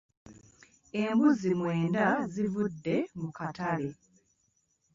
[1.03, 3.89] Embuzi mwenda zivudde mu katale.